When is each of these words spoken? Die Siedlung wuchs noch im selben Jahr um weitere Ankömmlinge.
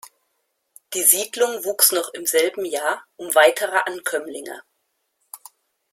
Die 0.95 1.03
Siedlung 1.03 1.63
wuchs 1.63 1.91
noch 1.91 2.09
im 2.15 2.25
selben 2.25 2.65
Jahr 2.65 3.05
um 3.17 3.35
weitere 3.35 3.77
Ankömmlinge. 3.85 4.63